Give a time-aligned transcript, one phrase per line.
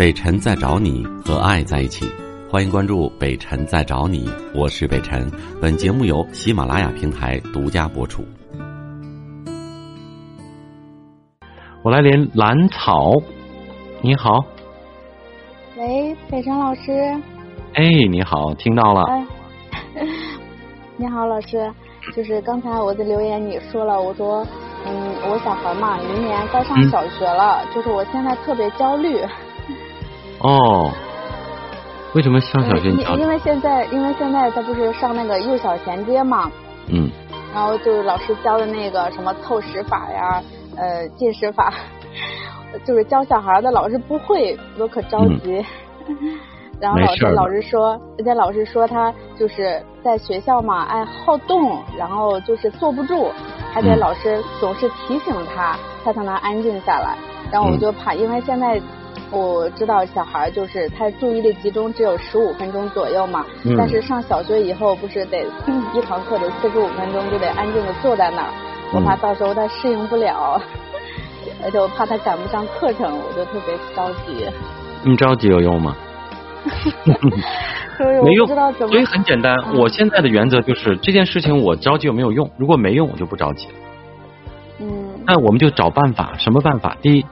[0.00, 2.06] 北辰在找你和爱在一起，
[2.50, 5.30] 欢迎关注北辰在找你，我是北辰。
[5.60, 8.24] 本节目由喜马拉雅平台独家播出。
[11.82, 13.10] 我来连兰草，
[14.00, 14.42] 你好，
[15.76, 16.92] 喂，北辰老师。
[17.74, 19.02] 哎，你好，听到了。
[19.02, 19.26] 哎，
[20.96, 21.70] 你好，老师，
[22.16, 24.46] 就是刚才我的留言你说了，我说，
[24.86, 29.18] 嗯，我小孩嘛，明年该上小学了，就是我现在特别焦虑。
[30.40, 30.90] 哦，
[32.14, 36.50] 为什么上小学你因为现在，因为现在他不是上那个幼小衔接嘛。
[36.88, 37.10] 嗯。
[37.52, 40.42] 然后就是老师教的那个什么凑十法呀，
[40.76, 41.74] 呃，进十法，
[42.86, 45.64] 就是教小孩的老师不会，我可着急。
[46.80, 53.30] 然后老师老师说，人家老师说他就是在学校嘛，爱好动，然后就是坐不住，
[53.74, 57.16] 还得老师总是提醒他，他才能安静下来。
[57.50, 58.80] 然后我就怕，因为现在。
[59.32, 63.46] 我知道小孩就是他注意力集中只有十五分钟左右嘛，
[63.78, 65.44] 但是上小学以后不是得
[65.94, 68.48] 一堂课得四十五分钟就得安静的坐在那儿，
[68.92, 70.60] 我怕到时候他适应不了，
[71.62, 74.48] 而且我怕他赶不上课程，我就特别着急。
[75.04, 75.94] 你着急有用吗？
[78.24, 79.54] 没用，所以很简单。
[79.76, 82.50] 我现在的原则就是这件事情我着急有没有用？
[82.56, 83.68] 如果没用，我就不着急。
[84.80, 85.20] 嗯。
[85.24, 86.96] 那我们就找办法，什么办法？
[87.00, 87.24] 第一。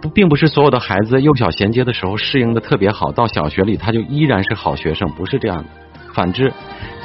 [0.00, 5.64] 不，并不是所有的孩子幼小衔接的时候适应的特别好，到小学里他就依然是好学生，不是这样的。
[6.14, 6.52] 反之，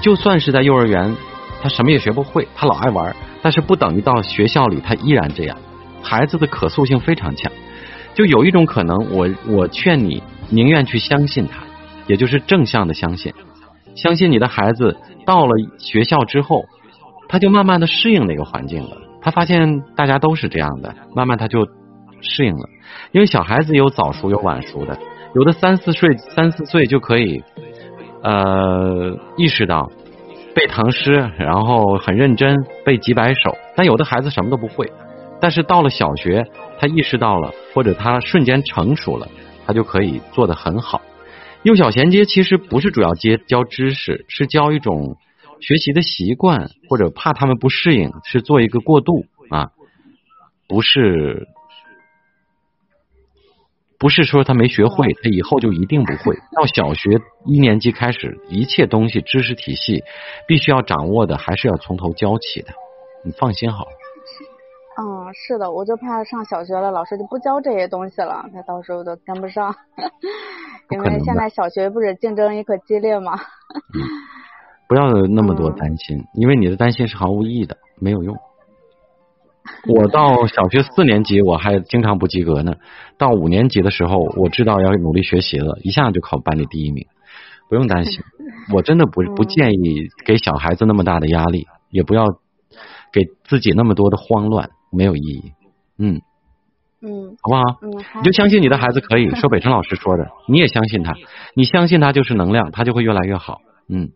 [0.02, 1.16] 就算是在幼儿园，
[1.62, 5.58] 他什么也学不会，他老爱玩，但是不等于到学校里他依然这样。
[6.02, 7.52] 孩子的可塑性非常强，
[8.14, 11.64] 就有一种可能，我我劝你宁愿去相信他，
[12.08, 13.34] 也就是正向的相信，
[13.96, 16.64] 相信你的孩子到了学校之后，
[17.28, 18.98] 他就慢慢的适应那个环境了。
[19.22, 21.68] 他发现大家都是这样的，慢慢他就。
[22.26, 22.70] 适应了，
[23.12, 24.98] 因为小孩子有早熟有晚熟的，
[25.34, 27.44] 有的三四岁三四岁就可以
[28.22, 29.90] 呃意识到
[30.54, 34.92] 背唐诗，然后很认真背几百首，但有的孩子什么都不会，
[35.40, 36.46] 但是到了小学，
[36.80, 39.28] 他意识到了或者他瞬间成熟了，
[39.66, 41.02] 他就可以做得很好。
[41.64, 45.18] 幼小衔接其实不是主要接教知识，是教一种
[45.60, 49.72] 学习的习惯，或者怕他们不适应，是做一个过渡啊，
[50.68, 51.48] 不是。
[53.98, 56.36] 不是说他没学会，他以后就一定不会。
[56.56, 60.04] 到小学一年级开始，一切东西知识体系
[60.48, 62.70] 必须要掌握的，还是要从头教起的。
[63.24, 63.86] 你放心好。
[64.98, 69.76] 嗯， 是的，我就怕上小学了，老师就不教这些东西了，他到时候都跟不上。
[70.92, 73.40] 因为现在小学不是竞争也可激烈吗？
[74.88, 78.38] 不要那么多担心，因为你的担心是毫无意义的，没有用。
[79.88, 82.76] 我到小学四年级，我还经常不及格呢。
[83.18, 87.08] 到五年级的时候，我知道要努力学习了，一下就考班里第一名。
[87.68, 88.20] 不用担心，
[88.74, 92.26] 我真的不不建议给小孩子那么大的压力，也不要
[93.12, 95.52] 给自己那么多的慌乱，没有意义。
[95.98, 96.22] 嗯
[97.02, 97.64] 嗯，好不好？
[98.20, 101.14] 你就相信你的孩子可以说北辰老师说的，你也相信他，
[101.56, 103.62] 你相信他就是能量，他就会越来越好。
[103.90, 104.12] 嗯。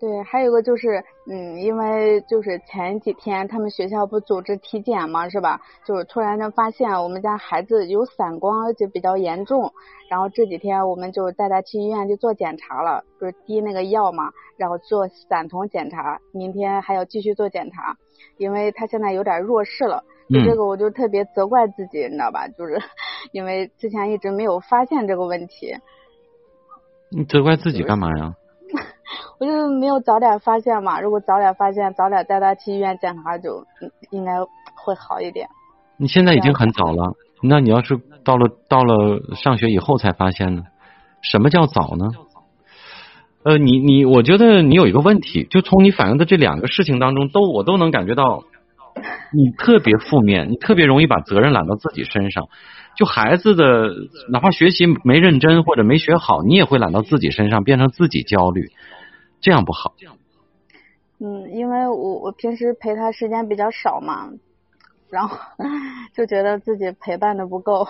[0.00, 5.60] 对，还有个就是，嗯，因为就是前几天他们学校不组织体检嘛，是吧？
[5.84, 9.70] 就是突然间发现我们家孩子有散光，而且比较严重。
[10.08, 16.18] 然后这几天我们就带他去医院去做检查了，不是滴那个药嘛，然后做散瞳检查。
[16.32, 17.98] 明天还要继续做检查，
[18.38, 20.02] 因为他现在有点弱视了。
[20.30, 22.48] 就这个我就特别责怪自己，你知道吧？
[22.48, 22.80] 就是
[23.32, 25.76] 因为之前一直没有发现这个问题。
[27.10, 28.34] 你责怪自己干嘛呀？
[29.40, 33.64] 我就没有早点发现嘛，如果早点发现，早点带他去医院检查，就
[34.10, 34.32] 应该
[34.74, 35.48] 会好一点。
[35.96, 40.64] 你现在已经很早了，那你要是到了到了上学以后才发现呢？
[41.22, 42.10] 什么叫早呢？
[43.42, 48.42] 呃，你你，我觉得你有一个问题，就从你反映的这两个事情当中，都我都能感觉到，
[49.32, 52.48] 你特别负面，你特别容易把责任揽到自己身上。
[52.94, 53.88] 就孩子的，
[54.30, 58.68] 哪怕学习没认真或者没学好，你也会揽到自己身上，变成自己焦虑，
[59.40, 59.94] 这样不好。
[61.18, 64.30] 嗯，因为我我平时陪他时间比较少嘛，
[65.10, 65.36] 然后
[66.14, 67.86] 就觉得自己陪伴的不够。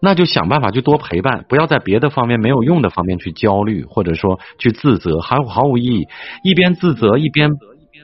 [0.00, 6.08] 那就想办法去多陪伴，不要在别的方面没有用的方面去焦虑，或者说去自责，毫毫无意义。
[6.42, 7.50] 一边自责一边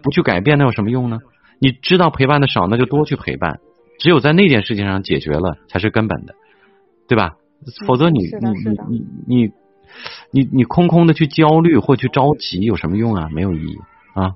[0.03, 1.19] 不去改变，那有什么用呢？
[1.61, 3.59] 你知道陪伴的少，那就多去陪伴。
[3.99, 6.35] 只有在那件事情上解决了，才是根本的，
[7.09, 7.35] 对吧？
[7.85, 8.51] 否则你你
[8.89, 9.53] 你你你
[10.31, 13.29] 你你空空的去焦虑或去着急有什么用啊？
[13.33, 13.79] 没有意义
[14.15, 14.35] 啊！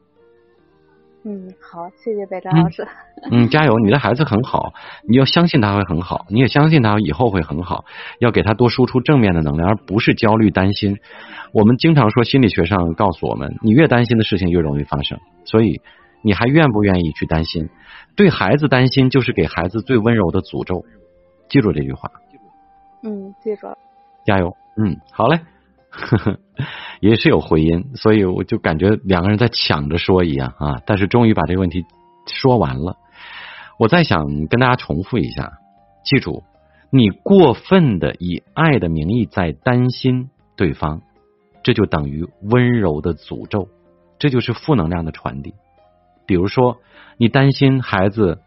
[1.24, 2.84] 嗯，好，谢谢北张老师。
[3.30, 4.72] 嗯，加油，你的孩子很好，
[5.08, 7.84] 你要相信他会很好，你也相信他以后会很好，
[8.18, 10.98] 要给他多输出正面的能量，而不是焦虑担心。
[11.52, 15.80] 我们经常说心理学上告诉我们，你越担心的事情越容易发生，所以
[16.22, 17.68] 你还愿不愿意去担心？
[18.16, 20.84] 对孩子担心就是给孩子最温柔的诅咒，
[21.48, 22.10] 记住这句话。
[23.04, 23.78] 嗯，记住了。
[24.24, 24.56] 加油。
[24.76, 25.38] 嗯，好嘞。
[25.92, 26.38] 呵呵，
[27.00, 30.80] 也是有回音，所以我就感觉两个人在抢着说一样啊。
[30.86, 31.84] 但是终于把这个问题
[32.26, 32.96] 说完了。
[33.78, 35.52] 我再想跟大家重复一下，
[36.04, 36.44] 记住，
[36.90, 41.02] 你过分的以爱的名义在担心对方，
[41.62, 43.68] 这就等于温柔的诅咒，
[44.18, 45.54] 这就是负能量的传递。
[46.26, 46.78] 比如说，
[47.18, 48.40] 你担心孩子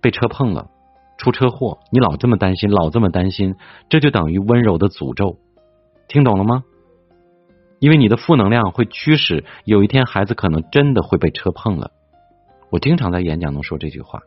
[0.00, 0.70] 被车碰了，
[1.18, 3.56] 出车祸，你老这么担心，老这么担心，
[3.88, 5.36] 这就等于温柔的诅咒。
[6.08, 6.64] 听懂了吗？
[7.80, 11.92] 因为你的负能量会驱使有一天孩子可能真的会被车碰了。
[12.70, 14.20] 我经常在演讲中说这句话。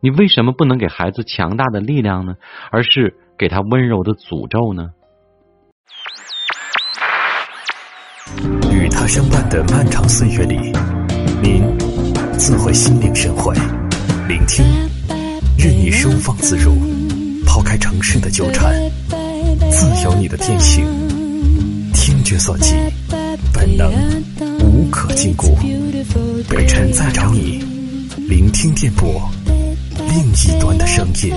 [0.00, 2.36] 你为什么不能给孩子强大的力量呢？
[2.70, 4.92] 而是给他温柔的诅咒呢？
[8.72, 10.72] 与他相伴的漫长岁月里，
[11.42, 11.76] 您
[12.38, 13.54] 自会心领神会，
[14.26, 14.64] 聆听，
[15.58, 16.72] 任你收放自如，
[17.46, 19.03] 抛开城市的纠缠。
[19.70, 20.84] 自有你的天性，
[21.92, 22.74] 听觉所及，
[23.52, 23.90] 本能
[24.60, 25.54] 无可禁锢。
[26.48, 27.58] 北辰在找你，
[28.28, 29.28] 聆听电波
[29.96, 31.34] 另一端的声音。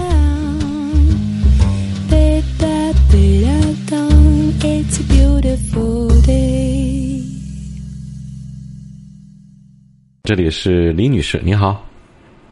[10.23, 11.85] 这里是李女士，你好。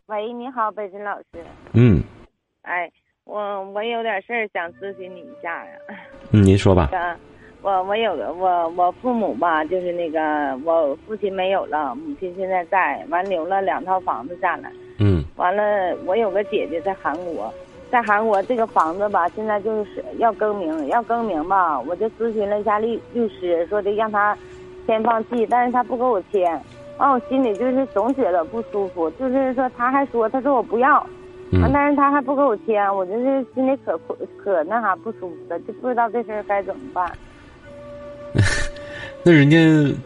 [0.08, 1.46] 喂，你好，北辰老师。
[1.74, 2.02] 嗯。
[2.62, 2.90] 哎。
[3.26, 5.72] 我我有点事儿想咨询你一下呀。
[6.32, 6.90] 嗯，您说吧。
[7.64, 10.20] 我我有个我我父母吧，就是那个
[10.64, 14.72] 我父亲没有了，母亲现在在，完留了两套房子下来。
[15.00, 15.24] 嗯。
[15.36, 17.52] 完了，我有个姐姐在韩国，
[17.90, 24.38] 在韩国这个房子吧，现在就是要更名，要更名吧，我就咨询了一下律律师，说的让他
[24.86, 26.62] 签放弃，但是他不给我签，
[27.00, 31.04] 完我心里就是总觉得不舒服，就是说他还说，他说我不要。
[31.52, 33.98] 嗯，但是他还不给我签，我就是心里可
[34.44, 37.12] 可那啥不舒服的，就不知道这事儿该怎么办。
[39.24, 39.58] 那人家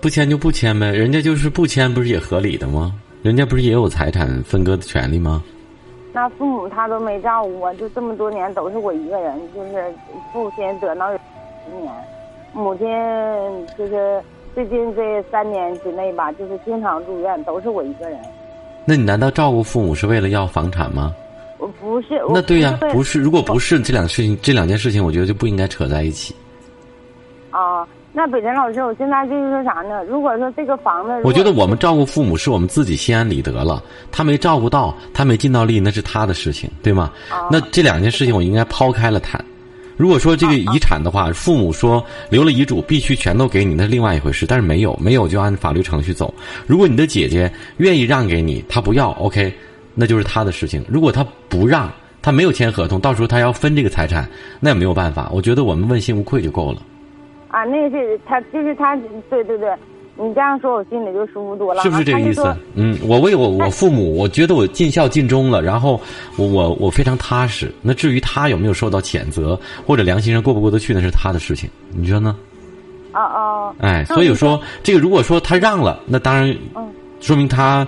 [0.02, 2.94] 不签就不签呗，人家就是不签，不是也合理的吗？
[3.22, 5.44] 人家不是也有财产分割的权利吗？
[6.12, 9.94] 那父母他都没照顾我，就这么多年都是我一个人，就是
[10.34, 11.94] 父亲得脑有十年，
[12.54, 12.88] 母亲
[13.78, 14.22] 就是
[14.56, 18.20] 最近这三年之内吧，就是经常住院，都是我一个人。
[18.86, 21.14] 那你难道照顾父母是为了要房产吗？
[21.60, 23.20] 我不是，那对呀，不是。
[23.20, 26.34] 如果不是这两个事情，这两件事情，我觉得就不应该扯在一起。
[27.52, 30.04] 啊，那北辰老师，我现在就是说啥呢？
[30.06, 33.84] 如果说这个房子，我觉得我们照顾父母是我们自己心安理得了。
[34.12, 37.12] 他没照顾到，他没尽到力，那是他的事情，对吗？
[37.52, 39.44] 那这两件事情，我应该抛开了谈。
[39.98, 44.46] 如果说这个遗产的话，父母说留了遗嘱必须全都给你，那是另外一回事。
[44.46, 46.34] 但是没有，没有就按法律程序走。
[46.66, 49.54] 如果你的姐姐愿意让给你，她不要，OK。
[49.96, 50.84] 那就是他的事情。
[50.88, 51.92] 如果他不让，
[52.22, 55.30] 他没有签合同，到时候他要分这个财产，那也没有办法。
[55.34, 56.82] 我觉得我们问心无愧就够了。
[57.48, 58.96] 啊，那个是他，就是他，
[59.30, 59.74] 对对对，
[60.18, 61.82] 你这样说，我心里就舒服多了。
[61.82, 62.56] 是不是这个意思？
[62.76, 66.00] 嗯，我为我我父母，我觉得我尽孝尽忠了，然后
[66.36, 67.74] 我我我非常踏实。
[67.82, 71.70] 那至于他有没有受到谴责，或者良心上过不过得去，那是他的事情。
[71.92, 72.36] 你觉得呢？
[73.14, 73.76] 哦哦。
[73.80, 76.56] 哎，所以说这个，如果说他让了，那当然，
[77.22, 77.88] 说明他。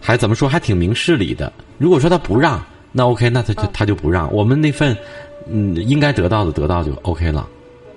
[0.00, 0.48] 还怎么说？
[0.48, 1.52] 还挺明事理的。
[1.78, 2.60] 如果说他不让，
[2.92, 4.32] 那 OK，那他就他就不让。
[4.32, 4.96] 我们那份
[5.48, 7.48] 嗯应该得到的得到就 OK 了。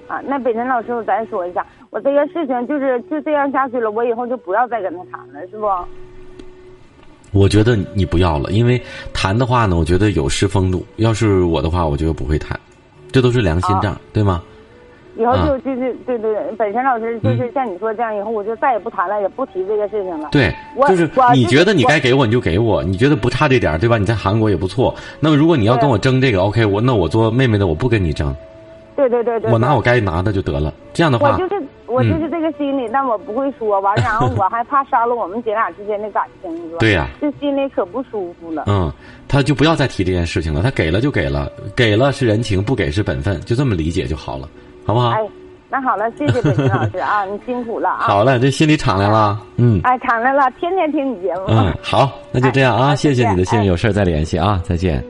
[0.07, 5.65] 啊，那北辰老师，我再说一下，我这个事情就是就这样下去了，我以后就不要再跟他谈了，是不？
[7.31, 8.79] 我觉得你不要了，因为
[9.11, 10.85] 谈的话呢，我觉得有失风度。
[10.97, 12.59] 要是我的话，我觉得不会谈，
[13.11, 14.43] 这都是良心账，对吗？
[15.15, 20.29] 以后就就是对对对，本身老师就是像你说这样，以后我就再也不谈了，也不提这个事情了。
[20.31, 20.53] 对，
[20.87, 23.97] 就是你觉得你该给我你就给我，你觉得不差这点对吧？
[23.97, 24.93] 你在韩国也不错。
[25.19, 28.35] 那么如果你要跟我争这个，OK，我那我做妹妹的我不跟你争。
[28.95, 29.51] 对对对对。
[29.51, 30.73] 我拿我该拿的就得了。
[30.93, 36.77] 这样的话，我就是我就是这个心理，但我不会说完，然后 我还怕伤了我们姐俩之间的感情，是吧？
[36.79, 37.07] 对呀。
[37.19, 38.65] 这心里可不舒服了。
[38.67, 38.91] 嗯，
[39.27, 40.61] 他就不要再提这件事情了。
[40.61, 44.47] 他给了就给了，给了是人情，不给是本分，就这么理解就好了，
[44.85, 45.09] 好不好？
[45.09, 45.21] 哎。
[45.69, 48.01] 那好了，谢谢北京老师啊， 你辛苦了啊。
[48.01, 49.81] 好了，这心里敞亮了，嗯。
[49.83, 51.41] 哎，敞亮了，天天听你节目。
[51.47, 55.03] 嗯，好，那就这样啊，谢谢你的信任，有事再联系啊，再见。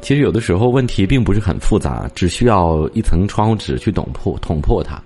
[0.00, 5.00] 其实有的时候问题并不是很复杂，只需要一层窗户纸去捅破捅破它。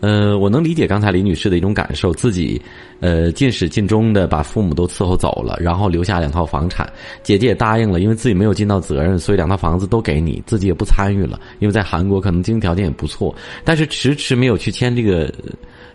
[0.00, 2.60] 呃，我能理解刚才李女士的一种感受，自己，
[3.00, 6.86] 呃，尽始尽终的把父母都伺候走了，然后留下两套房产，
[7.22, 13.34] 姐姐也答应了，因为自己没有尽到责任，所以两套房子都给你，自己也不参与了，因为在韩国可能经济条件也不错，
[13.64, 15.32] 但是迟迟没有去签这个。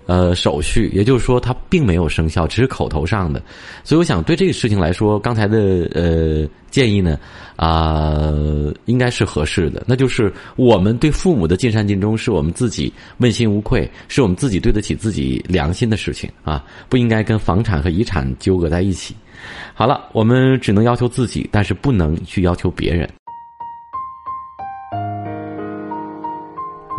[0.08, 3.42] 呃，手续，也就是说，它并没有生效，只是口头上的。
[3.84, 7.18] 所以，我想对这个事情来说，刚才的呃建议呢，
[7.56, 8.34] 啊，
[8.86, 9.84] 应该是合适的。
[9.88, 19.16] 那就是我们对父母的尽善尽忠，是我们自己问心无愧，是我们自己对得起自己良心的事情啊，不应该跟房产和遗产纠葛在一起。
[19.74, 23.10] 好了，我们只能要求自己，但是不能去要求别人。